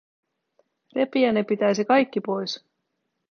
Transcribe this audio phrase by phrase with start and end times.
[0.95, 2.65] Repiä ne pitäisi kaikki pois.